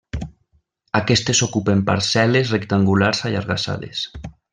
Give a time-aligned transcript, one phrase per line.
[0.99, 4.03] Aquestes ocupen parcel·les rectangulars allargassades.